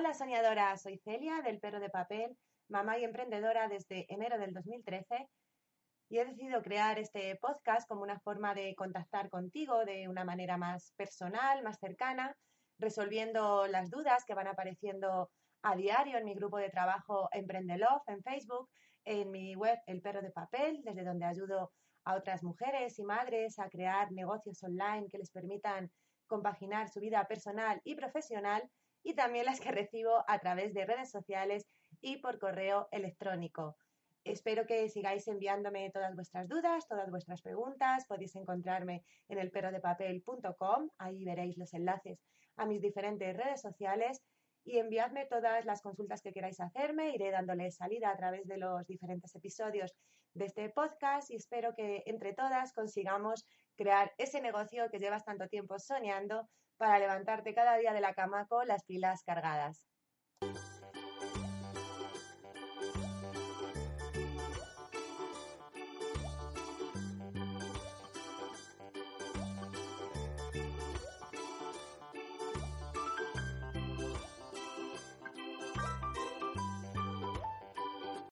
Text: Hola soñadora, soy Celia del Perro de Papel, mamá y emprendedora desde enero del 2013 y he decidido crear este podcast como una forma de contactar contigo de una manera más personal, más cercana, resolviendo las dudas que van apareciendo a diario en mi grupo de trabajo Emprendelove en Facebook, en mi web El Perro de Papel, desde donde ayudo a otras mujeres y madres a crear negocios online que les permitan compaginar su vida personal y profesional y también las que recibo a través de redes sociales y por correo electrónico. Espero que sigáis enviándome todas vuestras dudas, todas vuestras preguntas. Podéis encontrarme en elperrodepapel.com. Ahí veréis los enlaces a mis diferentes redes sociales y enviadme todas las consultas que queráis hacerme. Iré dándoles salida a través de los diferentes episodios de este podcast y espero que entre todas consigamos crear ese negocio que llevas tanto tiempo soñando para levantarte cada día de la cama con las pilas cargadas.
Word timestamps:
Hola 0.00 0.14
soñadora, 0.14 0.78
soy 0.78 0.96
Celia 0.96 1.42
del 1.42 1.60
Perro 1.60 1.78
de 1.78 1.90
Papel, 1.90 2.34
mamá 2.70 2.96
y 2.96 3.04
emprendedora 3.04 3.68
desde 3.68 4.06
enero 4.08 4.38
del 4.38 4.54
2013 4.54 5.28
y 6.08 6.18
he 6.18 6.24
decidido 6.24 6.62
crear 6.62 6.98
este 6.98 7.36
podcast 7.36 7.86
como 7.86 8.00
una 8.00 8.18
forma 8.18 8.54
de 8.54 8.74
contactar 8.74 9.28
contigo 9.28 9.84
de 9.84 10.08
una 10.08 10.24
manera 10.24 10.56
más 10.56 10.94
personal, 10.96 11.62
más 11.62 11.78
cercana, 11.78 12.34
resolviendo 12.78 13.66
las 13.66 13.90
dudas 13.90 14.24
que 14.24 14.32
van 14.32 14.48
apareciendo 14.48 15.30
a 15.60 15.76
diario 15.76 16.16
en 16.16 16.24
mi 16.24 16.34
grupo 16.34 16.56
de 16.56 16.70
trabajo 16.70 17.28
Emprendelove 17.32 18.00
en 18.06 18.22
Facebook, 18.22 18.70
en 19.04 19.30
mi 19.30 19.54
web 19.54 19.78
El 19.84 20.00
Perro 20.00 20.22
de 20.22 20.30
Papel, 20.30 20.80
desde 20.82 21.04
donde 21.04 21.26
ayudo 21.26 21.72
a 22.06 22.14
otras 22.14 22.42
mujeres 22.42 22.98
y 22.98 23.04
madres 23.04 23.58
a 23.58 23.68
crear 23.68 24.10
negocios 24.12 24.62
online 24.62 25.08
que 25.10 25.18
les 25.18 25.30
permitan 25.30 25.92
compaginar 26.26 26.88
su 26.88 27.00
vida 27.00 27.22
personal 27.26 27.82
y 27.84 27.96
profesional 27.96 28.62
y 29.02 29.14
también 29.14 29.46
las 29.46 29.60
que 29.60 29.70
recibo 29.70 30.24
a 30.26 30.38
través 30.38 30.74
de 30.74 30.86
redes 30.86 31.10
sociales 31.10 31.66
y 32.00 32.18
por 32.18 32.38
correo 32.38 32.88
electrónico. 32.92 33.76
Espero 34.24 34.66
que 34.66 34.88
sigáis 34.90 35.26
enviándome 35.28 35.90
todas 35.90 36.14
vuestras 36.14 36.46
dudas, 36.48 36.86
todas 36.86 37.10
vuestras 37.10 37.40
preguntas. 37.40 38.04
Podéis 38.06 38.36
encontrarme 38.36 39.02
en 39.28 39.38
elperrodepapel.com. 39.38 40.90
Ahí 40.98 41.24
veréis 41.24 41.56
los 41.56 41.72
enlaces 41.72 42.20
a 42.56 42.66
mis 42.66 42.82
diferentes 42.82 43.34
redes 43.34 43.62
sociales 43.62 44.22
y 44.64 44.78
enviadme 44.78 45.24
todas 45.24 45.64
las 45.64 45.80
consultas 45.80 46.20
que 46.20 46.32
queráis 46.32 46.60
hacerme. 46.60 47.14
Iré 47.14 47.30
dándoles 47.30 47.76
salida 47.76 48.10
a 48.10 48.16
través 48.16 48.46
de 48.46 48.58
los 48.58 48.86
diferentes 48.86 49.34
episodios 49.34 49.94
de 50.34 50.44
este 50.44 50.68
podcast 50.68 51.30
y 51.30 51.36
espero 51.36 51.74
que 51.74 52.02
entre 52.06 52.34
todas 52.34 52.72
consigamos 52.74 53.46
crear 53.74 54.12
ese 54.18 54.42
negocio 54.42 54.90
que 54.90 54.98
llevas 54.98 55.24
tanto 55.24 55.48
tiempo 55.48 55.78
soñando 55.78 56.48
para 56.80 56.98
levantarte 56.98 57.52
cada 57.52 57.76
día 57.76 57.92
de 57.92 58.00
la 58.00 58.14
cama 58.14 58.46
con 58.48 58.66
las 58.66 58.84
pilas 58.84 59.22
cargadas. 59.22 59.86